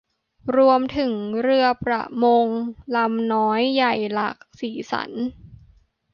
[0.55, 2.47] รวมถึงเรือประมง
[2.95, 5.11] ลำน้อยใหญ่หลากสีสัน